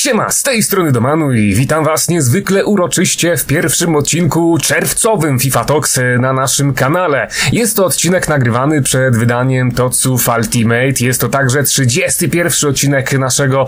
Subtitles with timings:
[0.00, 5.64] Siema, z tej strony Domanu i witam was niezwykle uroczyście w pierwszym odcinku czerwcowym FIFA
[5.64, 7.28] Talks na naszym kanale.
[7.52, 10.94] Jest to odcinek nagrywany przed wydaniem Totsów Ultimate.
[11.00, 13.66] Jest to także 31 odcinek naszego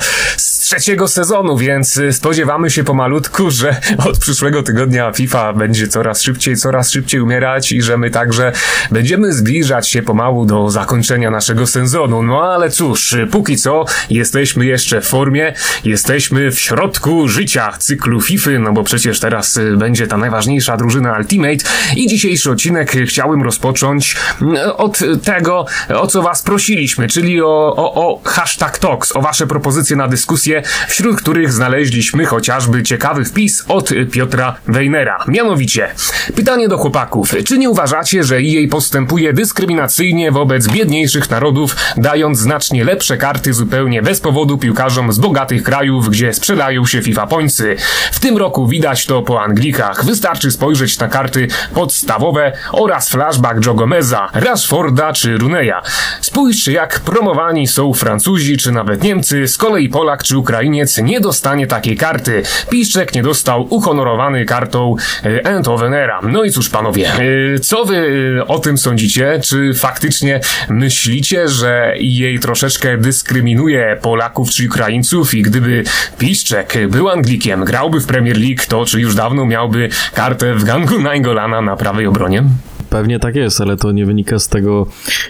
[0.61, 6.91] trzeciego sezonu, więc spodziewamy się pomalutku, że od przyszłego tygodnia FIFA będzie coraz szybciej, coraz
[6.91, 8.53] szybciej umierać i że my także
[8.91, 12.23] będziemy zbliżać się pomału do zakończenia naszego sezonu.
[12.23, 15.55] No ale cóż, póki co jesteśmy jeszcze w formie,
[15.85, 21.17] jesteśmy w środku życia cyklu FIFA, no bo przecież teraz y, będzie ta najważniejsza drużyna
[21.19, 21.65] Ultimate
[21.97, 27.95] i dzisiejszy odcinek chciałem rozpocząć y, od tego, o co was prosiliśmy, czyli o, o,
[27.95, 33.91] o hashtag Talks, o wasze propozycje na dyskusję, wśród których znaleźliśmy chociażby ciekawy wpis od
[34.11, 35.25] Piotra Weinera.
[35.29, 35.89] Mianowicie,
[36.35, 37.35] pytanie do chłopaków.
[37.45, 44.03] Czy nie uważacie, że EA postępuje dyskryminacyjnie wobec biedniejszych narodów, dając znacznie lepsze karty zupełnie
[44.03, 47.77] bez powodu piłkarzom z bogatych krajów, gdzie sprzedają się FIFA Pointsy?
[48.13, 50.05] W tym roku widać to po Anglikach.
[50.05, 55.75] Wystarczy spojrzeć na karty podstawowe oraz flashback Joe Gomeza, Rashforda czy Runeya.
[56.21, 61.67] Spójrzcie jak promowani są Francuzi czy nawet Niemcy, z kolei Polak czy Ukrainiec nie dostanie
[61.67, 62.43] takiej karty.
[62.71, 64.97] Piszczek nie dostał uhonorowany kartą
[65.45, 66.21] Entovenera.
[66.23, 67.13] No i cóż panowie,
[67.55, 67.97] e, co wy
[68.41, 69.41] e, o tym sądzicie?
[69.45, 75.85] Czy faktycznie myślicie, że jej troszeczkę dyskryminuje Polaków czy Ukraińców i gdyby
[76.19, 80.99] Piszczek był Anglikiem, grałby w Premier League, to czy już dawno miałby kartę w gangu
[80.99, 82.45] Naingolana na prawej obronie?
[82.93, 84.87] Pewnie tak jest, ale to nie wynika z tego,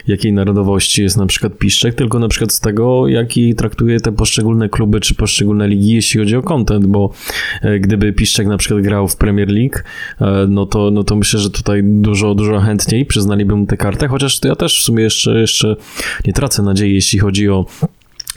[0.07, 4.69] jakiej narodowości jest na przykład Piszczek, tylko na przykład z tego, jaki traktuje te poszczególne
[4.69, 7.09] kluby czy poszczególne ligi, jeśli chodzi o content, bo
[7.61, 9.77] e, gdyby Piszczek na przykład grał w Premier League,
[10.21, 14.07] e, no to, no to myślę, że tutaj dużo, dużo chętniej przyznaliby mu tę kartę,
[14.07, 15.75] chociaż ja też w sumie jeszcze, jeszcze
[16.25, 17.65] nie tracę nadziei, jeśli chodzi o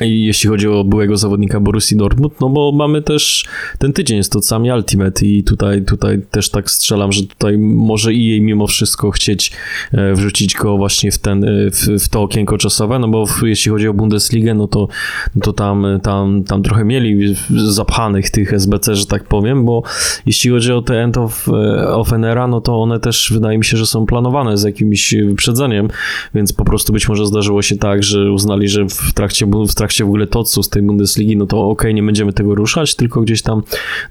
[0.01, 3.45] jeśli chodzi o byłego zawodnika Borussii Dortmund, no bo mamy też
[3.79, 8.13] ten tydzień, jest to sami Ultimate i tutaj, tutaj też tak strzelam, że tutaj może
[8.13, 9.53] i jej mimo wszystko chcieć
[9.93, 13.43] e, wrzucić go właśnie w, ten, e, w, w to okienko czasowe, no bo w,
[13.43, 14.89] jeśli chodzi o Bundesligę, no to,
[15.35, 17.35] no to tam, tam, tam trochę mieli
[17.67, 19.83] zapchanych tych SBC, że tak powiem, bo
[20.27, 23.65] jeśli chodzi o te End of, e, of Enera, no to one też wydaje mi
[23.65, 25.89] się, że są planowane z jakimś wyprzedzeniem,
[26.35, 29.86] więc po prostu być może zdarzyło się tak, że uznali, że w trakcie, w trakcie
[29.87, 33.21] trakcie w ogóle TOTSu z tej Bundesligi, no to ok, nie będziemy tego ruszać, tylko
[33.21, 33.63] gdzieś tam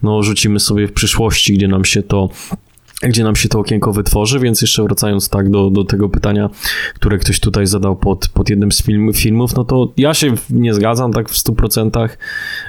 [0.04, 2.30] no, rzucimy sobie w przyszłości, gdzie nam się to
[3.10, 6.50] gdzie nam się to okienko wytworzy, więc jeszcze wracając tak do, do tego pytania,
[6.96, 10.74] które ktoś tutaj zadał pod, pod jednym z film, filmów, no to ja się nie
[10.74, 12.10] zgadzam tak w 100%,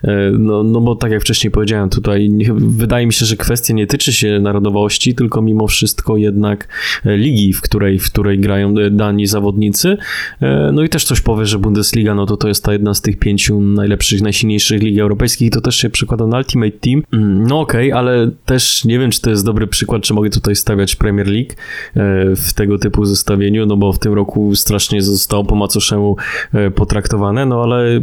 [0.05, 3.87] e, no, no bo tak jak wcześniej powiedziałem, tutaj wydaje mi się, że kwestia nie
[3.87, 6.69] tyczy się narodowości, tylko mimo wszystko jednak
[7.05, 9.97] e, ligi, w której, w której grają dani zawodnicy,
[10.41, 13.01] e, no i też coś powie, że Bundesliga, no to to jest ta jedna z
[13.01, 17.47] tych pięciu najlepszych, najsilniejszych lig europejskich i to też się przykłada na Ultimate Team, mm,
[17.47, 20.35] no okej, okay, ale też nie wiem, czy to jest dobry przykład, czy mogę mogę
[20.35, 25.03] tutaj stawiać Premier League e, w tego typu zestawieniu, no bo w tym roku strasznie
[25.03, 26.17] zostało po macoszemu
[26.53, 28.01] e, potraktowane, no ale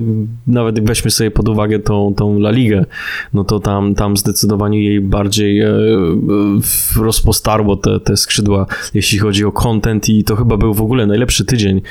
[0.48, 2.86] nawet weźmy sobie pod uwagę tą, tą La Ligę,
[3.34, 5.74] no to tam, tam zdecydowanie jej bardziej e,
[6.96, 11.46] rozpostarło te, te skrzydła, jeśli chodzi o content i to chyba był w ogóle najlepszy
[11.46, 11.82] tydzień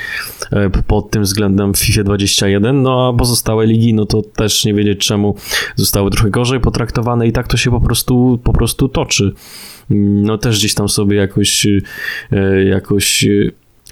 [0.87, 4.99] pod tym względem w FIFA 21, no a pozostałe ligi, no to też nie wiedzieć
[4.99, 5.35] czemu
[5.75, 9.33] zostały trochę gorzej potraktowane i tak to się po prostu, po prostu toczy
[9.95, 11.67] no też gdzieś tam sobie jakoś,
[12.31, 13.25] e, jakoś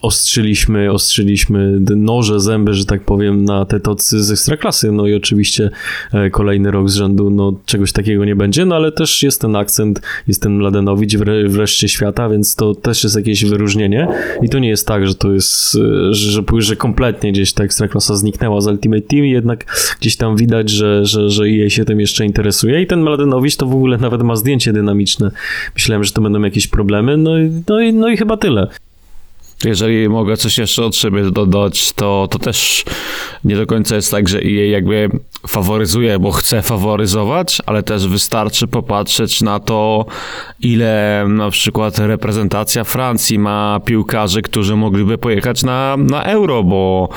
[0.02, 4.92] ostrzyliśmy, ostrzyliśmy noże, zęby, że tak powiem, na te tocy z ekstraklasy.
[4.92, 5.70] No i oczywiście
[6.14, 9.56] e, kolejny rok z rzędu, no czegoś takiego nie będzie, no ale też jest ten
[9.56, 11.16] akcent, jest ten Mladenowicz
[11.48, 14.08] wreszcie świata, więc to też jest jakieś wyróżnienie
[14.42, 17.64] i to nie jest tak, że to jest, e, że, że, że kompletnie gdzieś ta
[17.64, 19.66] ekstraklasa zniknęła z Ultimate Team, jednak
[20.00, 23.66] gdzieś tam widać, że, że, że jej się tym jeszcze interesuje i ten Mladenowicz to
[23.66, 25.32] w ogóle nawet ma zdjęcie dynamiczne.
[25.76, 27.32] Myślałem, że to będą jakieś problemy, no,
[27.70, 28.68] no, i, no i chyba tyle.
[29.66, 32.86] Jeżeli mogę coś jeszcze od siebie dodać, to, to też
[33.44, 35.10] nie do końca jest tak, że jej jakby
[35.48, 40.06] faworyzuje, bo chce faworyzować, ale też wystarczy popatrzeć na to,
[40.60, 47.10] ile na przykład reprezentacja Francji ma piłkarzy, którzy mogliby pojechać na, na euro, bo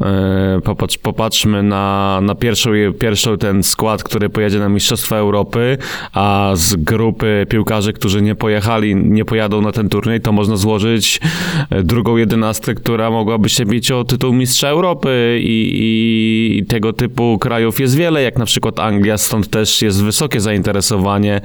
[0.00, 2.70] e, popatrz, popatrzmy na, na pierwszą,
[3.00, 5.78] pierwszą ten skład, który pojedzie na Mistrzostwa Europy,
[6.12, 11.20] a z grupy piłkarzy, którzy nie pojechali, nie pojadą na ten turniej, to można złożyć
[11.84, 15.70] drugą jedenastkę, która mogłaby się bić o tytuł Mistrza Europy i,
[16.60, 20.40] i, tego typu kraju krajów jest wiele, jak na przykład Anglia, stąd też jest wysokie
[20.40, 21.40] zainteresowanie,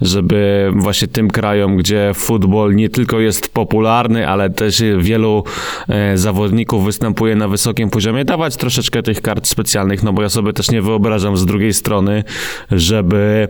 [0.00, 5.44] żeby właśnie tym krajom, gdzie futbol nie tylko jest popularny, ale też wielu
[5.88, 10.52] e, zawodników występuje na wysokim poziomie, dawać troszeczkę tych kart specjalnych, no bo ja sobie
[10.52, 12.24] też nie wyobrażam z drugiej strony,
[12.70, 13.48] żeby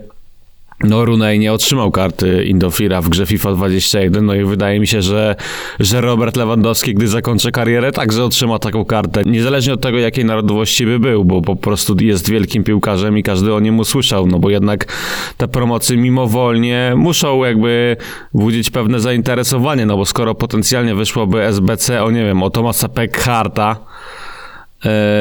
[0.83, 5.01] no, Runej nie otrzymał karty Indofira w grze FIFA 21, no i wydaje mi się,
[5.01, 5.35] że,
[5.79, 9.21] że Robert Lewandowski, gdy zakończy karierę, także otrzyma taką kartę.
[9.25, 13.53] Niezależnie od tego, jakiej narodowości by był, bo po prostu jest wielkim piłkarzem i każdy
[13.53, 14.93] o nim usłyszał, no bo jednak
[15.37, 17.97] te promocje mimowolnie muszą jakby
[18.33, 23.77] budzić pewne zainteresowanie, no bo skoro potencjalnie wyszłoby SBC, o nie wiem, o Tomasa Peckharta,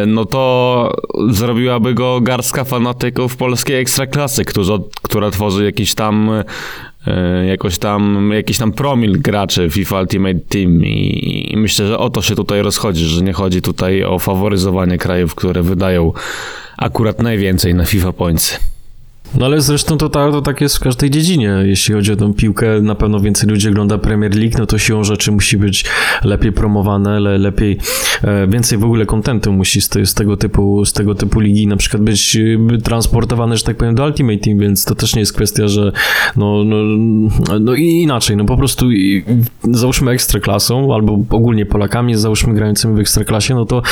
[0.06, 0.96] no to
[1.30, 4.44] zrobiłaby go garstka fanatyków polskiej ekstraklasy,
[5.02, 6.30] która tworzy jakiś tam
[7.06, 12.10] e, jakoś tam, jakiś tam promil graczy FIFA Ultimate Team i, i myślę, że o
[12.10, 16.12] to się tutaj rozchodzi, że nie chodzi tutaj o faworyzowanie krajów, które wydają
[16.78, 18.73] akurat najwięcej na FIFA Points.
[19.38, 21.54] No ale zresztą to, to tak jest w każdej dziedzinie.
[21.62, 25.04] Jeśli chodzi o tą piłkę, na pewno więcej ludzi ogląda Premier League, no to siłą
[25.04, 25.84] rzeczy musi być
[26.24, 27.78] lepiej promowane, le, lepiej,
[28.22, 31.76] e, więcej w ogóle kontentu musi z, z, tego typu, z tego typu ligi na
[31.76, 35.32] przykład być e, transportowane, że tak powiem, do Ultimate Team, więc to też nie jest
[35.32, 35.92] kwestia, że
[36.36, 36.76] no, no,
[37.60, 39.24] no i inaczej, no po prostu i,
[39.70, 43.82] załóżmy ekstraklasą, albo ogólnie Polakami, załóżmy grającymi w ekstraklasie, no to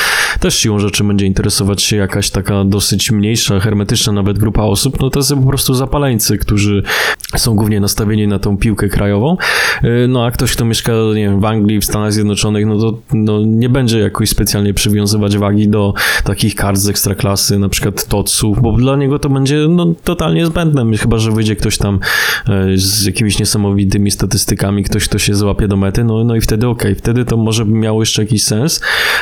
[0.41, 5.11] też siłą rzeczy będzie interesować się jakaś taka dosyć mniejsza, hermetyczna nawet grupa osób, no
[5.11, 6.83] to jest po prostu zapaleńcy, którzy
[7.37, 9.37] są głównie nastawieni na tą piłkę krajową.
[9.85, 12.99] Y, No a ktoś, kto mieszka, nie wiem, w Anglii, w Stanach Zjednoczonych, no to
[13.13, 15.95] no, nie będzie jakoś specjalnie przywiązywać wagi do
[16.25, 20.97] takich kart z ekstraklasy, na przykład TOTSów, bo dla niego to będzie no, totalnie zbędne,
[20.97, 22.01] chyba, że wyjdzie ktoś tam
[22.49, 26.69] e, z jakimiś niesamowitymi statystykami, ktoś, kto się złapie do mety, no, no i wtedy
[26.69, 28.81] okej, wtedy to może by miało jeszcze jakiś sens,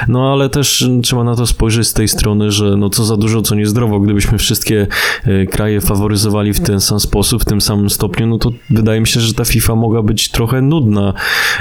[0.09, 3.43] no ale też trzeba na to spojrzeć z tej strony, że no co za dużo,
[3.43, 4.87] co niezdrowo, gdybyśmy wszystkie
[5.25, 9.07] e, kraje faworyzowali w ten sam sposób, w tym samym stopniu, no to wydaje mi
[9.07, 11.15] się, że ta FIFA mogła być trochę nudna,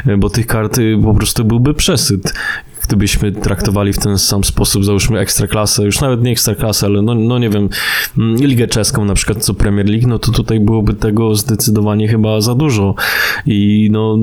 [0.05, 2.33] e, bo tych kart y, po prostu byłby przesyt.
[2.89, 7.39] Gdybyśmy traktowali w ten sam sposób, załóżmy ekstraklasę, już nawet nie ekstraklasę, ale no, no
[7.39, 7.69] nie wiem,
[8.17, 12.41] mm, ligę czeską na przykład, co Premier League, no to tutaj byłoby tego zdecydowanie chyba
[12.41, 12.95] za dużo.
[13.45, 14.17] I no,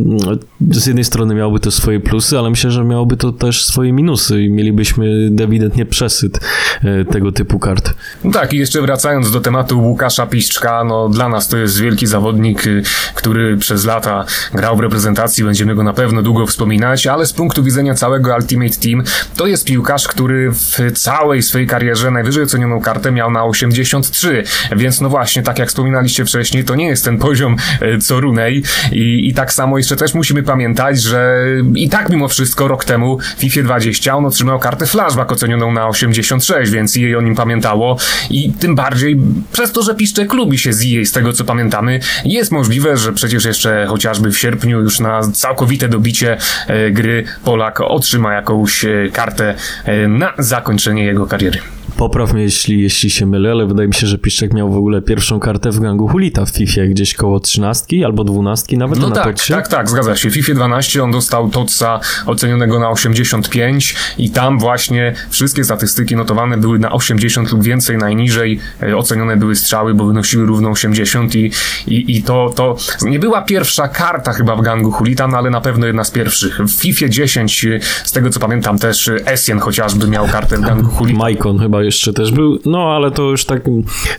[0.71, 4.43] z jednej strony miałoby to swoje plusy, ale myślę, że miałoby to też swoje minusy
[4.43, 6.41] i mielibyśmy ewidentnie przesyt
[6.83, 7.95] e, tego typu kart.
[8.25, 12.07] No tak, i jeszcze wracając do tematu Łukasza Piszczka, no dla nas to jest wielki
[12.07, 12.83] zawodnik, y,
[13.15, 14.25] który przez lata
[14.55, 18.81] grał w reprezentacji, będziemy go na pewno długo wspominać, ale z punktu widzenia całego Ultimate
[18.81, 19.03] Team,
[19.37, 24.45] to jest piłkarz, który w całej swojej karierze najwyżej ocenioną kartę miał na 83,
[24.77, 28.63] więc no właśnie, tak jak wspominaliście wcześniej, to nie jest ten poziom y, co Runej
[28.93, 33.19] i, i tak samo jeszcze też musimy pamiętać, że i tak mimo wszystko rok temu
[33.19, 37.97] w FIFA 20 on otrzymał kartę Flashback ocenioną na 86, więc jej o nim pamiętało.
[38.31, 39.17] I tym bardziej
[39.53, 43.13] przez to, że Piszczek lubi się z EA, z tego co pamiętamy, jest możliwe, że
[43.13, 49.09] przecież jeszcze chociażby w sierpniu już na całkowite dobicie e, gry Polak otrzyma jakąś e,
[49.13, 49.55] kartę
[49.85, 51.59] e, na zakończenie jego kariery.
[51.97, 55.03] Popraw mnie, jeśli, jeśli się mylę, ale wydaje mi się, że Piszczek miał w ogóle
[55.03, 59.15] pierwszą kartę w gangu Hulita w FIFA, gdzieś koło 13 albo 12 nawet No na
[59.15, 59.55] tak, totsie.
[59.55, 60.31] tak, tak, zgadza się.
[60.31, 66.57] W FIFA 12 on dostał Totsa ocenionego na 85 i tam właśnie wszystkie statystyki notowane
[66.59, 71.51] były na 80 lub więcej, najniżej e, ocenione były strzały, bo wynosiły równo 80 i,
[71.87, 75.61] i, i to, to nie była pierwsza karta chyba w gangu Hulita, no ale na
[75.61, 76.61] pewno jedna z pierwszych.
[76.61, 80.61] W FIFA 10, e, z tego co pamiętam też e, Essien chociażby miał kartę w
[80.61, 81.19] gangu Hulita.
[81.19, 83.63] Maicon chyba jeszcze też był, no ale to już tak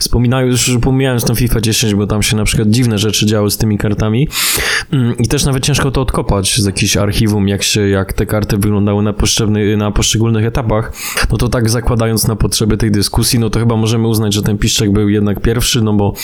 [0.00, 3.56] wspominając, już pomijając tą FIFA 10, bo tam się na przykład dziwne rzeczy działy z
[3.56, 4.28] tymi kartami.
[4.92, 8.56] Mm, i też nawet ciężko to odkopać z jakichś archiwum, jak się, jak te karty
[8.56, 9.14] wyglądały na,
[9.76, 10.92] na poszczególnych etapach,
[11.32, 14.58] no to tak zakładając na potrzeby tej dyskusji, no to chyba możemy uznać, że ten
[14.58, 16.14] Piszczek był jednak pierwszy, no bo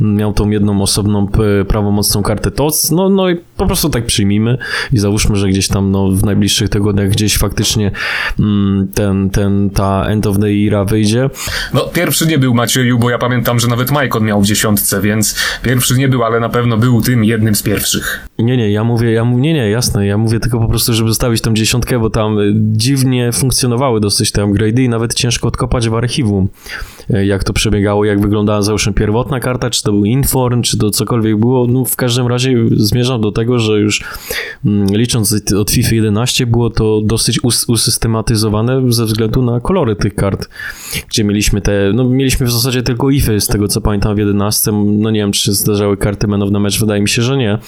[0.00, 1.26] miał tą jedną osobną
[1.68, 4.58] prawomocną kartę TOC, no, no i po prostu tak przyjmijmy
[4.92, 7.90] i załóżmy, że gdzieś tam no, w najbliższych tygodniach gdzieś faktycznie
[8.38, 11.30] mm, ten, ten, ta End of the Era wyjdzie.
[11.74, 15.34] No, pierwszy nie był Macieju, bo ja pamiętam, że nawet Maicon miał w dziesiątce, więc
[15.62, 18.28] pierwszy nie był, ale na pewno był tym jednym z pierwszych.
[18.42, 21.08] Nie, nie, ja mówię, ja mówię, nie, nie, jasne, ja mówię tylko po prostu, żeby
[21.10, 25.88] zostawić tą dziesiątkę, bo tam y, dziwnie funkcjonowały dosyć te upgrade'y i nawet ciężko odkopać
[25.88, 26.48] w archiwum,
[27.14, 30.90] y, jak to przebiegało, jak wyglądała załóżmy pierwotna karta, czy to był inform, czy to
[30.90, 34.04] cokolwiek było, no w każdym razie zmierzam do tego, że już
[34.66, 40.14] mm, licząc od- FIFA 11 było to dosyć us usystematyzowane ze względu na kolory tych
[40.14, 40.48] kart,
[41.08, 44.72] gdzie mieliśmy te, no mieliśmy w zasadzie tylko ify, z tego co pamiętam w 11,
[44.72, 47.58] no nie wiem, czy zdarzały karty man of the match, wydaje mi się, że nie,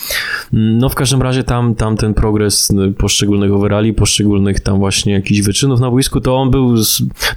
[0.62, 5.40] No w każdym razie tam, tam ten progres y, poszczególnych overali, poszczególnych tam właśnie jakichś
[5.40, 6.74] wyczynów na boisku, to on był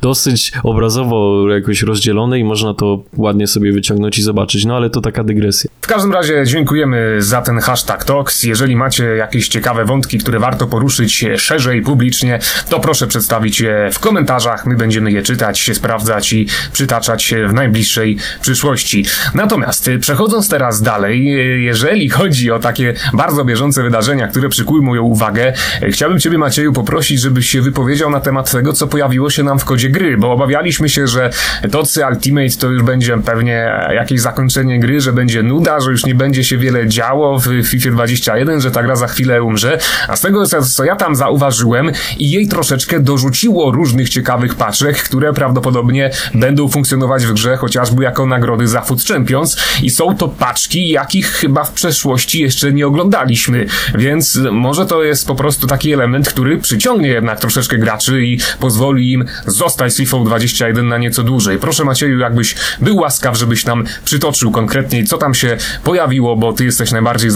[0.02, 5.02] dosyć obrazowo jakoś rozdzielony i można to ładnie sobie wyciągnąć i zobaczyć, no ale to
[5.02, 5.70] taka dygresja.
[5.82, 8.44] W każdym razie dziękujemy za ten hashtag Talks.
[8.44, 12.40] Jeżeli macie jakieś ciekawe wątki, które warto poruszyć szerzej, publicznie,
[12.70, 14.66] to proszę przedstawić je w komentarzach.
[14.66, 19.06] My będziemy je czytać, sprawdzać i przytaczać w najbliższej przyszłości.
[19.34, 24.82] Natomiast y, przechodząc teraz dalej, y, jeżeli chodzi o takie bardzo bieżące wydarzenia, które przykuły
[24.82, 25.54] moją uwagę,
[25.90, 29.66] chciałbym Ciebie Macieju poprosić, żebyś się wypowiedział na temat tego, co pojawiło się nam w
[29.66, 31.30] kodzie gry, bo obawialiśmy się, że
[31.72, 36.16] Tocy Ultimate to już będzie pewnie jakieś zakończenie gry, że będzie nuda, że już nie
[36.16, 39.80] będzie się wiele działo w FIFA 21, że ta gra za chwilę umrze.
[40.08, 45.34] A z tego, co, ja tam zauważyłem, i jej troszeczkę dorzuciło różnych ciekawych paczek, które
[45.34, 49.58] prawdopodobnie będą funkcjonować w grze chociażby jako nagrody za Food Champions.
[49.84, 53.66] I są to paczki, jakich chyba w przeszłości jeszcze nie oglądaliśmy.
[53.98, 59.12] Więc może to jest po prostu taki element, który przyciągnie jednak troszeczkę graczy i pozwoli
[59.12, 61.58] im zostać z FIFA 21 na nieco dłużej.
[61.58, 66.66] Proszę Macieju, jakbyś był łaskaw, żebyś nam przytoczył konkretniej, co tam się pojawiło, bo ty
[66.66, 67.30] jesteś najbardziej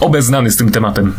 [0.00, 1.12] obeznany z tym tematem.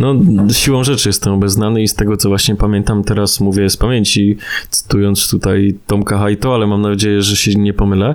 [0.00, 0.14] No,
[0.52, 4.36] siłą rzeczy jestem obeznany i z tego, co właśnie pamiętam, teraz mówię z pamięci,
[4.70, 8.14] cytując tutaj Tomka Hajto, ale mam nadzieję, że się nie pomylę.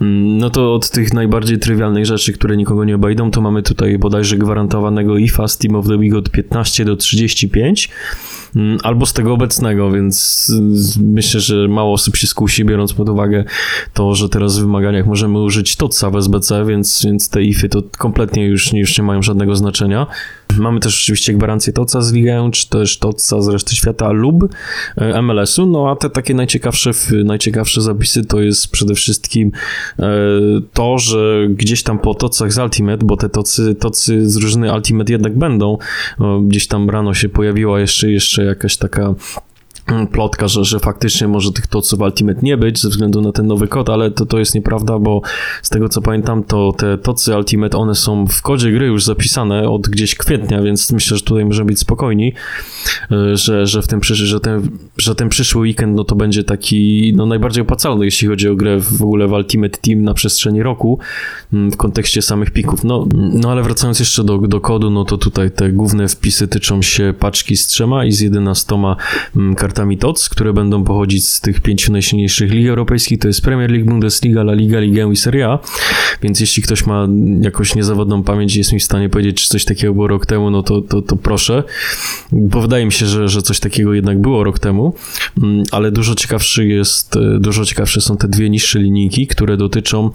[0.00, 3.98] Mm, No to od tych najbardziej trywialnych rzeczy, które nikogo nie obejdą, to mamy tutaj
[3.98, 7.88] bodajże gwarantowanego IFA z Team of the Week od 15 do 35,
[8.56, 10.52] mm, albo z tego obecnego, więc
[11.00, 13.44] myślę, że mało osób się skusi, biorąc pod uwagę
[13.94, 17.82] to, że teraz w wymaganiach możemy użyć TOTSA w SBC, więc, więc te IFy to
[17.98, 20.06] kompletnie już, już nie mają żadnego znaczenia.
[20.58, 24.48] Mamy też oczywiście gwarancję TOCA z Ligę, czy też TOCA z reszty świata lub
[24.96, 26.90] e, MLS-u, no a te takie najciekawsze,
[27.24, 29.52] najciekawsze zapisy to jest przede wszystkim
[29.98, 30.10] e,
[30.72, 35.12] to, że gdzieś tam po tocach z Ultimate, bo te tocy, tocy z drużyny Ultimate
[35.12, 35.78] jednak będą,
[36.42, 39.14] gdzieś tam rano się pojawiła jeszcze, jeszcze jakaś taka
[40.12, 43.68] plotka, że, że faktycznie może tych toców Ultimate nie być ze względu na ten nowy
[43.68, 45.22] kod, ale to, to jest nieprawda, bo
[45.62, 49.68] z tego co pamiętam, to te tocy Ultimate, one są w kodzie gry już zapisane
[49.68, 52.32] od gdzieś kwietnia, więc myślę, że tutaj możemy być spokojni,
[53.12, 56.44] y, że, że, w tym przysz- że, ten, że ten przyszły weekend no to będzie
[56.44, 60.62] taki no, najbardziej opłacalny, jeśli chodzi o grę w ogóle w Ultimate Team na przestrzeni
[60.62, 60.98] roku
[61.52, 62.84] mm, w kontekście samych pików.
[62.84, 66.82] No, no ale wracając jeszcze do, do kodu, no to tutaj te główne wpisy tyczą
[66.82, 68.74] się paczki z trzema i z 11
[69.36, 73.70] mm, kartami TOC, które będą pochodzić z tych pięciu najsilniejszych lig europejskich, to jest Premier
[73.70, 75.58] League, Bundesliga, La Liga, Ligę i Serie A,
[76.22, 77.08] więc jeśli ktoś ma
[77.40, 80.50] jakąś niezawodną pamięć i jest mi w stanie powiedzieć, czy coś takiego było rok temu,
[80.50, 81.62] no to, to, to proszę,
[82.32, 84.94] bo wydaje mi się, że, że coś takiego jednak było rok temu,
[85.42, 90.10] Mm, ale dużo ciekawszy jest, e, dużo ciekawsze są te dwie niższe linijki, które dotyczą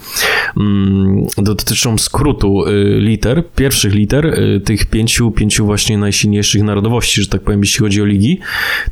[0.57, 7.27] mm, dotyczą skrótu y, liter, pierwszych liter y, tych pięciu, pięciu właśnie najsilniejszych narodowości, że
[7.27, 8.39] tak powiem, jeśli chodzi o ligi.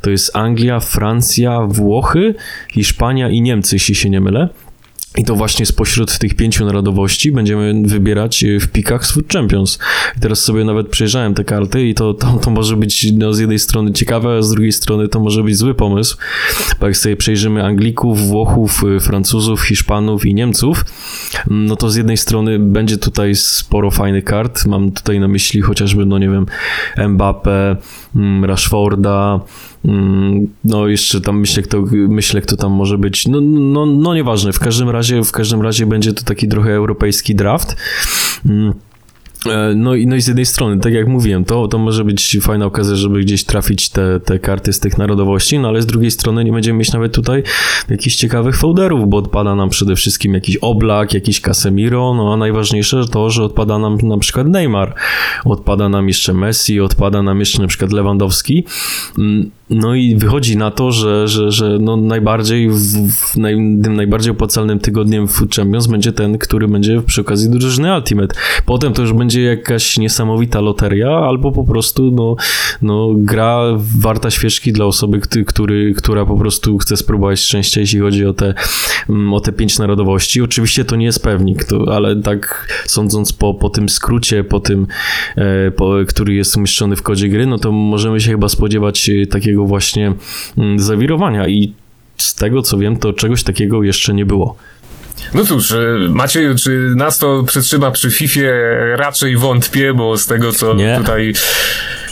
[0.00, 2.34] To jest Anglia, Francja, Włochy,
[2.72, 4.48] Hiszpania i Niemcy, jeśli się nie mylę.
[5.18, 9.78] I to właśnie spośród tych pięciu narodowości będziemy wybierać y, w pikach Food Champions.
[10.16, 13.38] I teraz sobie nawet przejrzałem te karty i to, to, to może być no, z
[13.38, 16.16] jednej strony ciekawe, a z drugiej strony to może być zły pomysł,
[16.80, 20.84] bo jak sobie przejrzymy Anglików, Włochów, y, Francuzów, Hiszpanów i Niemców,
[21.46, 24.66] no to z jednej strony będzie tutaj sporo fajnych kart.
[24.66, 26.46] Mam tutaj na myśli chociażby, no nie wiem,
[27.08, 27.76] Mbappe,
[28.16, 29.40] mm, Rashforda,
[30.64, 33.28] no jeszcze tam myślę kto, myślę, kto tam może być.
[33.28, 37.34] No, no, no nieważne, w każdym razie, w każdym razie będzie to taki trochę europejski
[37.34, 37.76] draft.
[38.46, 38.74] Mm.
[39.46, 42.38] E, No i, no i z jednej strony, tak jak mówiłem, to, to może być
[42.42, 46.10] fajna okazja, żeby gdzieś trafić te, te karty z tych narodowości, no ale z drugiej
[46.10, 47.42] strony nie będziemy mieć nawet tutaj
[47.88, 53.04] jakichś ciekawych folderów, bo odpada nam przede wszystkim jakiś Oblak, jakiś Casemiro, no a najważniejsze
[53.08, 54.94] to, że odpada nam na przykład Neymar,
[55.44, 58.64] odpada nam jeszcze Messi, odpada nam jeszcze na przykład Lewandowski.
[59.70, 64.32] No i wychodzi na to, że, że, że no najbardziej w, w naj, tym najbardziej
[64.32, 68.34] opłacalnym tygodniem w Champions będzie ten, który będzie przy okazji drużyny Ultimate.
[68.66, 72.36] Potem to już będzie jakaś niesamowita loteria, albo po prostu no,
[72.82, 73.60] no, gra
[74.00, 78.54] warta świeczki dla osoby, który, która po prostu chce spróbować szczęścia, jeśli chodzi o te,
[79.08, 80.42] mm, o te pięć narodowości.
[80.42, 84.86] Oczywiście to nie jest pewnik, to, ale tak sądząc po, po tym skrócie, po tym,
[85.36, 89.26] e, po, który jest umieszczony w kodzie gry, no to możemy się chyba spodziewać e,
[89.54, 90.12] takiego właśnie
[90.58, 91.72] mm, zawirowania i
[92.16, 94.56] z tego co wiem, to czegoś takiego jeszcze nie było.
[95.34, 98.40] No cóż, e, Macieju, czy nas to przetrzyma przy FIFA?
[98.96, 100.96] Raczej wątpię, bo z tego co Nie.
[100.98, 101.32] tutaj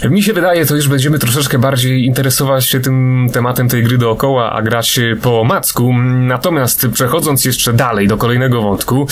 [0.09, 4.51] Mi się wydaje, to już będziemy troszeczkę bardziej interesować się tym tematem tej gry dookoła,
[4.53, 5.93] a grać po macku.
[6.03, 9.07] Natomiast przechodząc jeszcze dalej do kolejnego wątku,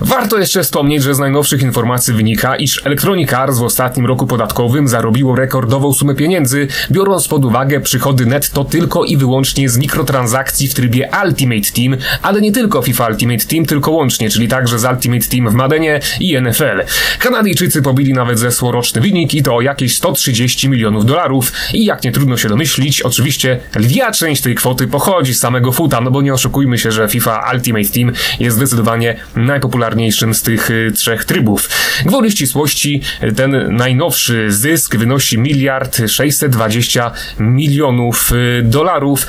[0.00, 4.88] warto jeszcze wspomnieć, że z najnowszych informacji wynika, iż Electronic Arts w ostatnim roku podatkowym
[4.88, 10.74] zarobiło rekordową sumę pieniędzy, biorąc pod uwagę przychody netto tylko i wyłącznie z mikrotransakcji w
[10.74, 15.26] trybie Ultimate Team, ale nie tylko FIFA Ultimate Team, tylko łącznie, czyli także z Ultimate
[15.26, 16.82] Team w Madenie i NFL.
[17.18, 20.29] Kanadyjczycy pobili nawet zeszłoroczny wynik i to o jakieś 130
[20.68, 21.52] milionów dolarów.
[21.72, 26.00] I jak nie trudno się domyślić, oczywiście lwia część tej kwoty pochodzi z samego futa,
[26.00, 30.92] no bo nie oszukujmy się, że FIFA Ultimate Team jest zdecydowanie najpopularniejszym z tych y,
[30.96, 31.68] trzech trybów.
[32.04, 33.02] Gwoli ścisłości,
[33.36, 39.26] ten najnowszy zysk wynosi miliard 620 milionów y, dolarów,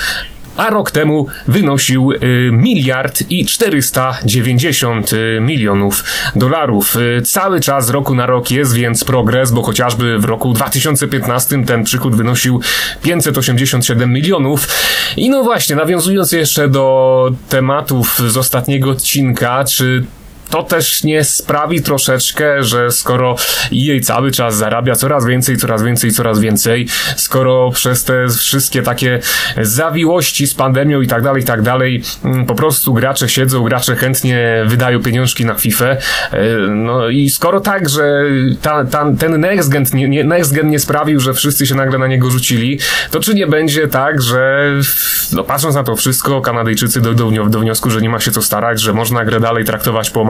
[0.58, 2.18] a rok temu wynosił y,
[2.52, 6.04] miliard i 490 y, milionów
[6.36, 6.96] dolarów.
[6.96, 11.84] Y, cały czas roku na rok jest więc progres, bo chociażby w roku 2015 ten
[11.84, 12.62] przychód wynosił
[13.04, 14.68] 587 milionów.
[15.18, 20.06] I no właśnie, nawiązując jeszcze do tematów z ostatniego odcinka, czy
[20.52, 23.36] to też nie sprawi troszeczkę, że skoro
[23.72, 29.20] jej cały czas zarabia coraz więcej, coraz więcej, coraz więcej, skoro przez te wszystkie takie
[29.62, 33.96] zawiłości z pandemią i tak dalej, i tak dalej, mm, po prostu gracze siedzą, gracze
[33.96, 35.98] chętnie wydają pieniążki na FIFA, e,
[36.70, 38.24] no i skoro tak, że
[38.62, 42.08] ta, ta, ten next gen, nie, next gen nie sprawił, że wszyscy się nagle na
[42.08, 42.80] niego rzucili,
[43.12, 44.72] to czy nie będzie tak, że
[45.34, 48.82] no patrząc na to wszystko, Kanadyjczycy dojdą do wniosku, że nie ma się co starać,
[48.82, 50.26] że można grę dalej traktować po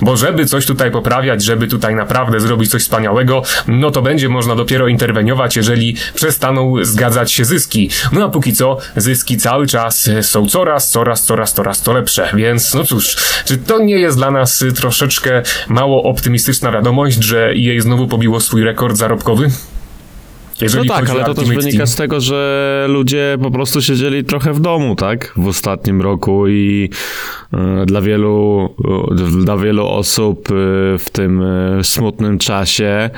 [0.00, 4.54] bo żeby coś tutaj poprawiać, żeby tutaj naprawdę zrobić coś wspaniałego, no to będzie można
[4.54, 7.90] dopiero interweniować, jeżeli przestaną zgadzać się zyski.
[8.12, 12.74] No a póki co, zyski cały czas są coraz, coraz, coraz, coraz to lepsze, więc
[12.74, 18.08] no cóż, czy to nie jest dla nas troszeczkę mało optymistyczna wiadomość, że EA znowu
[18.08, 19.50] pobiło swój rekord zarobkowy?
[20.60, 21.86] No tak, ale to też wynika Team.
[21.86, 25.32] z tego, że ludzie po prostu siedzieli trochę w domu, tak?
[25.36, 26.90] W ostatnim roku i
[27.52, 28.68] e, dla wielu,
[29.10, 30.54] e, dla wielu osób e,
[30.98, 31.42] w tym
[31.82, 33.10] smutnym czasie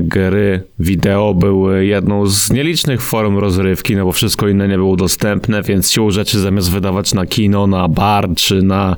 [0.00, 5.62] gry wideo były jedną z nielicznych form rozrywki, no bo wszystko inne nie było dostępne,
[5.62, 8.96] więc siłą rzeczy zamiast wydawać na kino, na bar czy na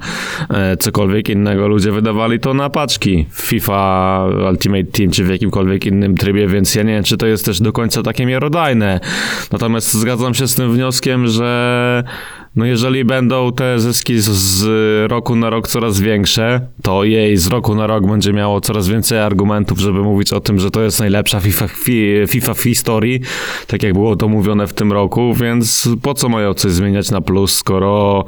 [0.78, 6.16] cokolwiek innego, ludzie wydawali to na paczki w FIFA Ultimate Team czy w jakimkolwiek innym
[6.16, 9.00] trybie, więc ja nie wiem, czy to jest też do końca takie miarodajne.
[9.52, 12.04] Natomiast zgadzam się z tym wnioskiem, że
[12.56, 14.64] no jeżeli będą te zyski z,
[15.10, 19.18] roku na rok coraz większe, to jej z roku na rok będzie miało coraz więcej
[19.18, 23.20] argumentów, żeby mówić o tym, że to jest najlepsza FIFA, fi, FIFA w historii,
[23.66, 27.20] tak jak było to mówione w tym roku, więc po co mają coś zmieniać na
[27.20, 28.24] plus, skoro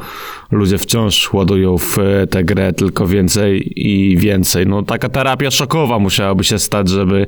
[0.50, 1.96] ludzie wciąż ładują w
[2.31, 4.66] tę grę tylko więcej i więcej.
[4.66, 7.27] No taka terapia szokowa musiałaby się stać, żeby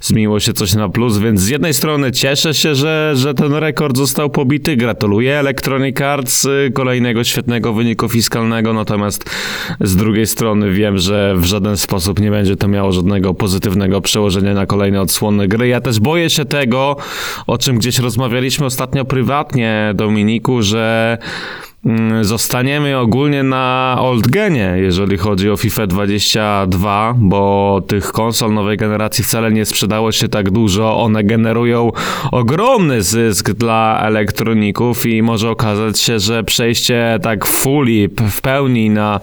[0.00, 3.96] zmieniło się coś na plus, więc z jednej strony cieszę się, że, że ten rekord
[3.96, 9.30] został pobity, gratuluję Electronic Arts y, kolejnego świetnego wyniku fiskalnego, natomiast
[9.80, 14.54] z drugiej strony wiem, że w żaden sposób nie będzie to miało żadnego pozytywnego przełożenia
[14.54, 15.68] na kolejne odsłony gry.
[15.68, 16.96] Ja też boję się tego,
[17.46, 21.18] o czym gdzieś rozmawialiśmy ostatnio prywatnie, Dominiku, że
[22.20, 29.24] zostaniemy ogólnie na old genie, jeżeli chodzi o FIFA 22, bo tych konsol nowej generacji
[29.24, 31.02] wcale nie sprzedało się tak dużo.
[31.02, 31.92] One generują
[32.32, 39.20] ogromny zysk dla elektroników i może okazać się, że przejście tak fully, w pełni na,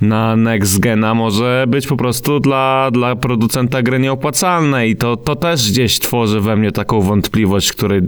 [0.00, 5.36] na next gena może być po prostu dla, dla producenta gry nieopłacalne i to, to
[5.36, 8.00] też gdzieś tworzy we mnie taką wątpliwość, której,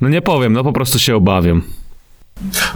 [0.00, 1.79] no nie powiem, no po prostu się obawiam.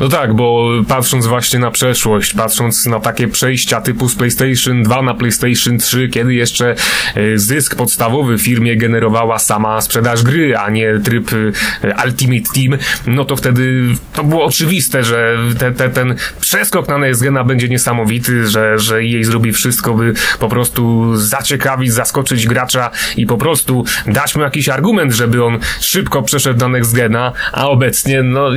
[0.01, 5.03] No tak, bo patrząc właśnie na przeszłość, patrząc na takie przejścia typu z PlayStation 2
[5.03, 6.75] na PlayStation 3, kiedy jeszcze
[7.15, 11.31] e, zysk podstawowy firmie generowała sama sprzedaż gry, a nie tryb
[11.83, 16.99] e, Ultimate Team, no to wtedy to było oczywiste, że te, te, ten przeskok na
[16.99, 22.91] Next Gena będzie niesamowity, że, że jej zrobi wszystko, by po prostu zaciekawić, zaskoczyć gracza
[23.17, 27.69] i po prostu dać mu jakiś argument, żeby on szybko przeszedł na Next Gena, a
[27.69, 28.51] obecnie, no,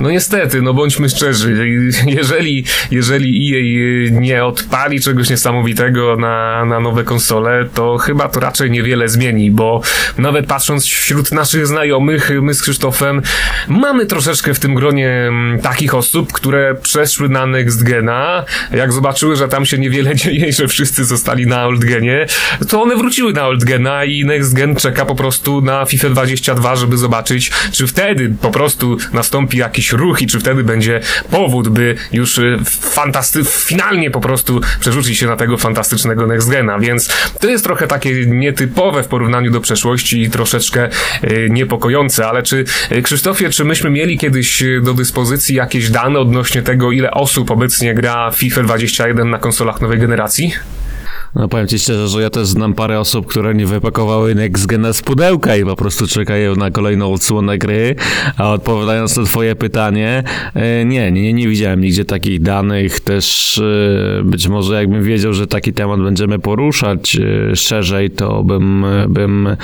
[0.00, 1.68] no niestety, no bądźmy szczerzy,
[2.06, 8.70] jeżeli, jeżeli EA nie odpali czegoś niesamowitego na, na nowe konsole, to chyba to raczej
[8.70, 9.82] niewiele zmieni, bo
[10.18, 13.22] nawet patrząc wśród naszych znajomych, my z Krzysztofem,
[13.68, 19.36] mamy troszeczkę w tym gronie mm, takich osób, które przeszły na Next Gena, jak zobaczyły,
[19.36, 22.26] że tam się niewiele dzieje że wszyscy zostali na Old Genie,
[22.68, 26.76] to one wróciły na Old Gena i Next Gen czeka po prostu na FIFA 22,
[26.76, 31.00] żeby zobaczyć, czy wtedy po prostu nastąpi jakiś ruch i czy wtedy będzie
[31.30, 36.78] powód, by już y, fantasty, finalnie po prostu przerzucić się na tego fantastycznego next gena,
[36.78, 37.08] więc
[37.40, 40.88] to jest trochę takie nietypowe w porównaniu do przeszłości i troszeczkę
[41.24, 46.62] y, niepokojące, ale czy y, Krzysztofie, czy myśmy mieli kiedyś do dyspozycji jakieś dane odnośnie
[46.62, 50.52] tego, ile osób obecnie gra FIFA 21 na konsolach nowej generacji?
[51.34, 54.92] No powiem ci szczerze, że ja też znam parę osób, które nie wypakowały Next Gena
[54.92, 57.94] z pudełka i po prostu czekają na kolejną odsłonę gry,
[58.36, 60.22] a odpowiadając na twoje pytanie,
[60.54, 65.46] e, nie, nie, nie widziałem nigdzie takich danych, też e, być może jakbym wiedział, że
[65.46, 69.56] taki temat będziemy poruszać e, szerzej, to bym, bym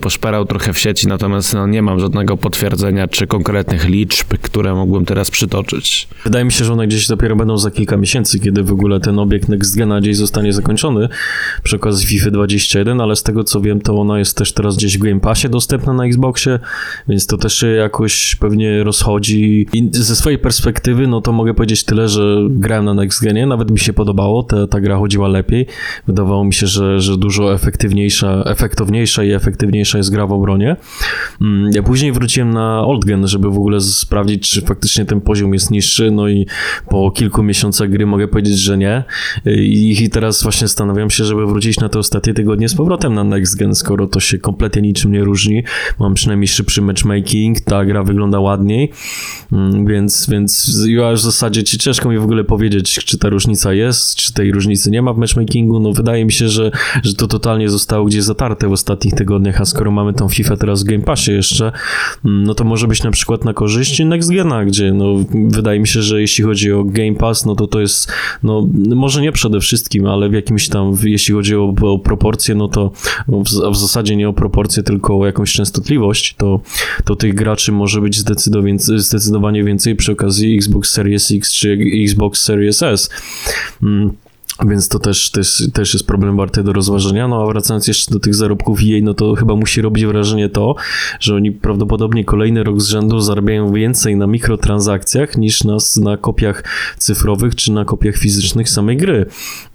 [0.00, 5.04] poszperał trochę w sieci, natomiast no, nie mam żadnego potwierdzenia czy konkretnych liczb, które mógłbym
[5.04, 6.08] teraz przytoczyć.
[6.24, 9.18] Wydaje mi się, że one gdzieś dopiero będą za kilka miesięcy, kiedy w ogóle ten
[9.18, 10.91] obiekt Next Gena gdzieś zostanie zakończony
[11.62, 14.98] przy okazji FIFA 21, ale z tego co wiem, to ona jest też teraz gdzieś
[14.98, 16.58] w Game Passie dostępna na Xboxie,
[17.08, 19.66] więc to też się jakoś pewnie rozchodzi.
[19.72, 23.70] I ze swojej perspektywy, no to mogę powiedzieć tyle, że grałem na Next Genie, nawet
[23.70, 25.66] mi się podobało, ta, ta gra chodziła lepiej.
[26.06, 30.76] Wydawało mi się, że, że dużo efektywniejsza, efektowniejsza i efektywniejsza jest gra w obronie.
[31.40, 35.54] Mm, Ja później wróciłem na Old Gen, żeby w ogóle sprawdzić, czy faktycznie ten poziom
[35.54, 36.46] jest niższy, no i
[36.88, 39.04] po kilku miesiącach gry mogę powiedzieć, że nie.
[39.46, 43.58] I, teraz właśnie zastanawiam się, żeby wrócić na te ostatnie tygodnie z powrotem na Next
[43.58, 45.64] Gen, skoro to się kompletnie niczym nie różni.
[45.98, 48.92] Mam przynajmniej szybszy matchmaking, ta gra wygląda ładniej,
[49.52, 53.72] Mm, więc, więc ja w zasadzie ci ciężko mi w ogóle powiedzieć, czy ta różnica
[53.72, 55.80] jest, czy tej różnicy nie ma w matchmakingu.
[55.80, 56.70] No wydaje mi się, że,
[57.02, 60.82] że to totalnie zostało gdzieś zatarte w ostatnich tygodniach, a skoro mamy tą FIFA teraz
[60.82, 61.72] w Game Passie jeszcze,
[62.24, 65.14] mm, no to może być na przykład na korzyść Next Gena, gdzie no
[65.48, 69.22] wydaje mi się, że jeśli chodzi o Game Pass, no to to jest, no może
[69.22, 72.92] nie przede wszystkim, ale w jakimś tam, jeśli chodzi o, o proporcje, no to
[73.28, 76.60] w, w zasadzie nie o proporcje, tylko o jakąś częstotliwość, to,
[77.04, 78.18] to tych graczy może być
[78.96, 83.10] zdecydowanie, więcej przy okazji Xbox Series X czy Xbox Series S.
[83.82, 84.21] Mm.
[84.66, 87.28] Więc to też, też, też jest problem warty do rozważenia.
[87.28, 90.74] No a wracając jeszcze do tych zarobków EA, no to chyba musi robić wrażenie to,
[91.20, 96.64] że oni prawdopodobnie kolejny rok z rzędu zarabiają więcej na mikrotransakcjach niż na, na kopiach
[96.98, 99.26] cyfrowych czy na kopiach fizycznych samej gry.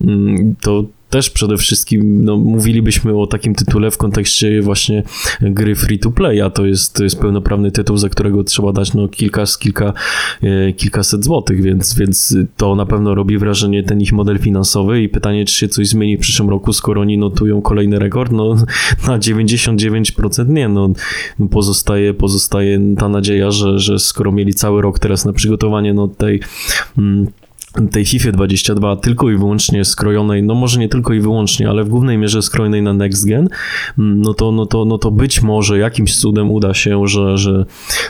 [0.01, 5.03] Mm, To też przede wszystkim no, mówilibyśmy o takim tytule w kontekście właśnie
[5.41, 8.93] gry free to play, a to jest, to jest pełnoprawny tytuł, za którego trzeba dać
[8.93, 9.93] no, kilka, kilka,
[10.43, 15.09] e, kilkaset złotych, więc, więc to na pewno robi wrażenie ten ich model finansowy i
[15.09, 18.55] pytanie, czy się coś zmieni w przyszłym roku, skoro oni notują kolejny rekord, no
[19.07, 20.89] na 99% nie, no
[21.51, 26.39] pozostaje, pozostaje ta nadzieja, że, że skoro mieli cały rok teraz na przygotowanie no, tej
[26.97, 27.27] mm,
[27.91, 31.89] tej FIFA 22 tylko i wyłącznie skrojonej, no może nie tylko i wyłącznie, ale w
[31.89, 33.49] głównej mierze skrojonej na next gen,
[33.97, 37.65] mm, no to, no to, no to być może jakimś cudem uda się, że, że,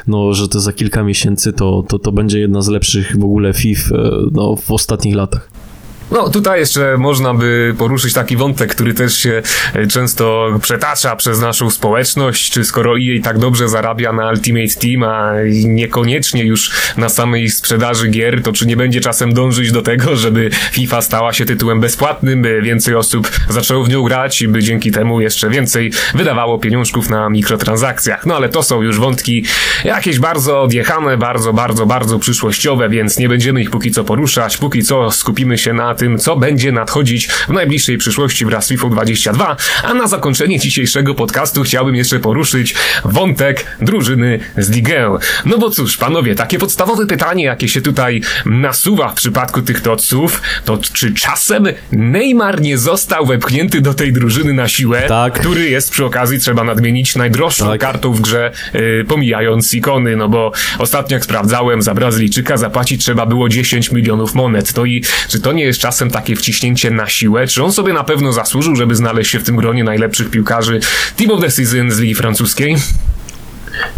[0.08, 3.54] no, że to za kilka miesięcy to, to, to będzie jedna z lepszych w ogóle
[3.54, 3.96] FIFA
[4.32, 5.67] no, w ostatnich latach.
[6.12, 9.42] No, tutaj jeszcze można by poruszyć taki wątek, który też się
[9.74, 15.04] e, często przetacza przez naszą społeczność, czy skoro EA tak dobrze zarabia na Ultimate Team,
[15.04, 15.34] a
[15.66, 20.50] niekoniecznie już na samej sprzedaży gier, to czy nie będzie czasem dążyć do tego, żeby
[20.72, 24.92] FIFA stała się tytułem bezpłatnym, by więcej osób zaczęło w nią grać i by dzięki
[24.92, 28.26] temu jeszcze więcej wydawało pieniążków na mikrotransakcjach.
[28.26, 29.46] No ale to są już wątki
[29.84, 34.58] jakieś bardzo odjechane, bardzo, bardzo, bardzo przyszłościowe, więc nie będziemy ich póki co poruszać.
[34.58, 38.90] Póki co skupimy się na tym, co będzie nadchodzić w najbliższej przyszłości wraz z FIFA
[38.90, 45.18] 22, a na zakończenie dzisiejszego podcastu chciałbym jeszcze poruszyć wątek drużyny z Ligę.
[45.46, 50.42] No bo cóż, panowie, takie podstawowe pytanie, jakie się tutaj nasuwa w przypadku tych toców,
[50.66, 55.34] to czy czasem Neymar nie został wepchnięty do tej drużyny na siłę, Tak.
[55.40, 57.82] który jest przy okazji, trzeba nadmienić, najdroższą Tak.
[57.82, 63.26] kartą w grze, yy, pomijając ikony, no bo ostatnio jak sprawdzałem, za Brazylijczyka zapłacić trzeba
[63.26, 64.74] było 10 milionów monet.
[64.74, 67.48] To i czy to nie jest czasem takie wciśnięcie na siłę?
[67.48, 70.80] Czy on sobie na pewno zasłużył, żeby znaleźć się w tym gronie najlepszych piłkarzy
[71.16, 72.76] Team of the Season z Ligi Francuskiej?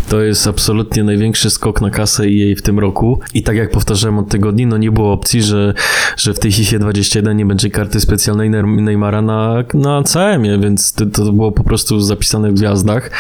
[0.10, 3.20] To jest absolutnie największy skok na kasę EA w tym roku.
[3.34, 5.74] I tak jak powtarzałem od tygodni, no nie było opcji, że,
[6.18, 10.94] że w tej FIFA 21 nie będzie karty specjalnej Ney- Neymara na, na CM-ie, więc
[10.94, 13.12] to, to było po prostu zapisane w gwiazdach.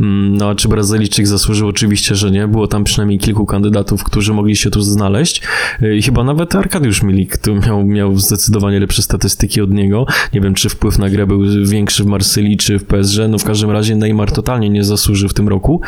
[0.00, 1.68] Mm, No a czy Brazylijczyk zasłużył?
[1.68, 2.48] Oczywiście, że nie.
[2.48, 5.42] Było tam przynajmniej kilku kandydatów, którzy mogli się tu znaleźć.
[5.96, 10.06] I chyba nawet Arkadiusz Milik tu miał, miał zdecydowanie lepsze statystyki od niego.
[10.34, 13.18] Nie wiem, czy wpływ na grę był większy w Marsylii, czy w PSG.
[13.28, 15.80] No w każdym razie Neymar totalnie nie zasłużył w tym roku.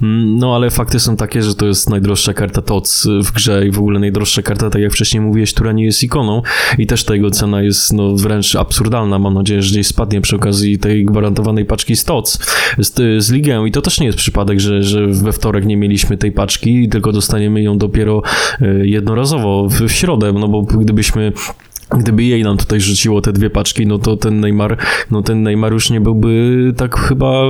[0.00, 3.78] No ale fakty są takie, że to jest najdroższa karta TOC w grze i w
[3.78, 6.42] ogóle najdroższa karta, tak jak wcześniej mówiłeś, która nie jest ikoną.
[6.78, 9.18] I też ta jego cena jest no wręcz absurdalna.
[9.18, 12.38] Mam nadzieję, że gdzieś spadnie przy okazji tej gwarantowanej paczki z TOC
[12.78, 13.32] z, z
[13.68, 17.12] i to też nie jest przypadek, że, że we wtorek nie mieliśmy tej paczki, tylko
[17.12, 18.22] dostaniemy ją dopiero
[18.60, 21.32] e, jednorazowo w środę, no bo gdybyśmy
[21.98, 24.76] Gdyby jej nam tutaj rzuciło te dwie paczki, no to ten Neymar,
[25.10, 27.42] no ten Neymar już nie byłby tak chyba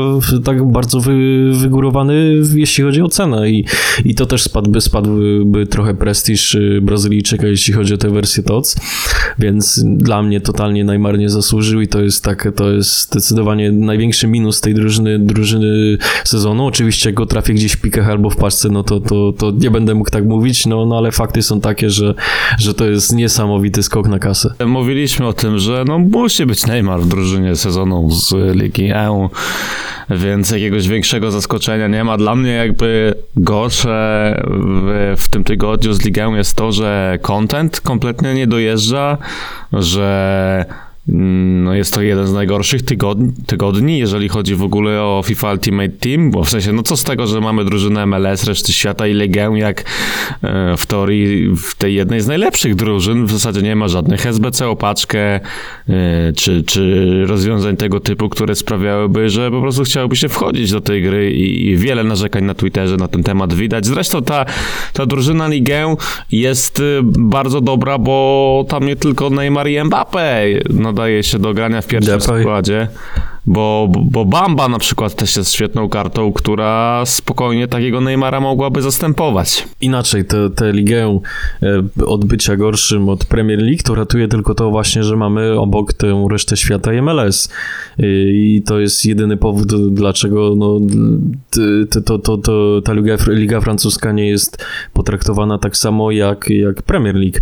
[0.44, 3.64] tak bardzo wy, wygórowany, jeśli chodzi o cenę i,
[4.04, 8.76] i to też spadłby, spadłby trochę prestiż y, Brazylijczyka, jeśli chodzi o tę wersję TOC,
[9.38, 14.26] więc dla mnie totalnie Neymar nie zasłużył i to jest tak, to jest zdecydowanie największy
[14.26, 16.66] minus tej drużyny, drużyny sezonu.
[16.66, 19.70] Oczywiście jak go trafię gdzieś w pikach albo w paczce, no to, to, to nie
[19.70, 22.14] będę mógł tak mówić, no, no ale fakty są takie, że,
[22.58, 24.31] że to jest niesamowity skok na kasę.
[24.66, 29.28] Mówiliśmy o tym, że no musi być Neymar w drużynie sezonu z Ligi E,
[30.10, 32.16] więc jakiegoś większego zaskoczenia nie ma.
[32.16, 38.34] Dla mnie jakby gorsze w, w tym tygodniu z Ligą jest to, że content kompletnie
[38.34, 39.18] nie dojeżdża,
[39.72, 40.64] że
[41.06, 45.88] no jest to jeden z najgorszych tygodni, tygodni, jeżeli chodzi w ogóle o FIFA Ultimate
[45.88, 49.12] Team, bo w sensie, no co z tego, że mamy drużynę MLS, reszty świata i
[49.12, 49.84] Legę, jak
[50.42, 54.68] e, w teorii w tej jednej z najlepszych drużyn w zasadzie nie ma żadnych SBC
[54.68, 55.40] opaczkę, e,
[56.36, 61.02] czy, czy rozwiązań tego typu, które sprawiałyby, że po prostu chciałoby się wchodzić do tej
[61.02, 63.86] gry i, i wiele narzekań na Twitterze na ten temat widać.
[63.86, 64.44] Zresztą ta,
[64.92, 65.96] ta drużyna Ligę
[66.32, 70.46] jest y, bardzo dobra, bo tam nie tylko Neymar i Mbappe
[70.92, 72.40] nadaje się do grania w pierwszym Depay.
[72.42, 72.88] składzie.
[73.46, 79.68] Bo, bo Bamba na przykład też jest świetną kartą, która spokojnie takiego Neymara mogłaby zastępować.
[79.80, 81.18] Inaczej, tę tę ligę
[81.62, 85.92] e, od bycia gorszym od Premier League to ratuje tylko to właśnie, że mamy obok
[85.92, 87.48] tę resztę świata MLS.
[87.98, 90.80] E, I to jest jedyny powód, dlaczego no,
[91.50, 96.82] t- to, to, to, ta liga, liga francuska nie jest potraktowana tak samo jak, jak
[96.82, 97.38] Premier League.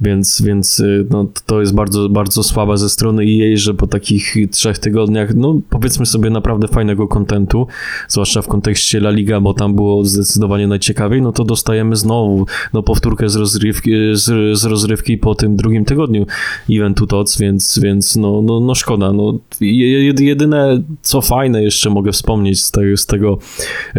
[0.00, 4.36] Więc, więc y, no, to jest bardzo, bardzo słabe ze strony jej, że po takich
[4.50, 7.66] trzech tygodniach, no powiedzmy sobie naprawdę fajnego kontentu,
[8.08, 12.82] zwłaszcza w kontekście La Liga, bo tam było zdecydowanie najciekawiej, no to dostajemy znowu no,
[12.82, 16.26] powtórkę z rozrywki, z, z rozrywki po tym drugim tygodniu
[16.70, 19.12] eventu TOC, więc, więc no, no, no szkoda.
[19.12, 23.38] No, Je- je- jedyne co fajne jeszcze mogę wspomnieć z, z, tego,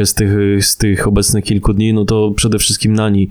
[0.04, 3.30] z, tych, z tych obecnych kilku dni, no to przede wszystkim Nani e,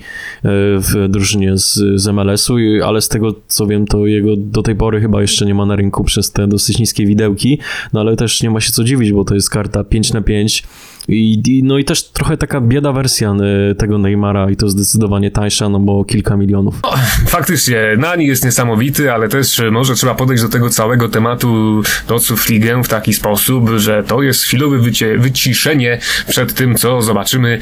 [0.79, 5.01] w drużynie z, z MLS-u, ale z tego co wiem, to jego do tej pory
[5.01, 7.59] chyba jeszcze nie ma na rynku przez te dosyć niskie widełki,
[7.93, 10.63] no ale też nie ma się co dziwić, bo to jest karta 5 na 5
[11.11, 13.33] i, i, no i też trochę taka bieda wersja
[13.71, 16.75] e, tego Neymara i to zdecydowanie tańsza, no bo kilka milionów.
[17.27, 22.49] Faktycznie, Nani jest niesamowity, ale też e, może trzeba podejść do tego całego tematu toców
[22.49, 27.59] ligę w taki sposób, że to jest chwilowe wycie, wyciszenie przed tym, co zobaczymy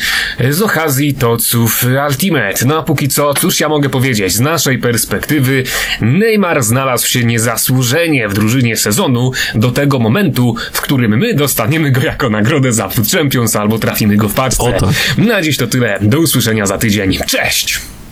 [0.50, 2.66] z okazji toców Ultimate.
[2.66, 4.32] No a póki co, cóż ja mogę powiedzieć?
[4.32, 5.64] Z naszej perspektywy
[6.00, 12.00] Neymar znalazł się niezasłużenie w drużynie sezonu do tego momentu, w którym my dostaniemy go
[12.00, 14.72] jako nagrodę za Food Champions albo trafimy go w paczce.
[14.80, 14.90] Tak.
[15.18, 15.98] Na dziś to tyle.
[16.02, 17.18] Do usłyszenia za tydzień.
[17.26, 17.80] Cześć!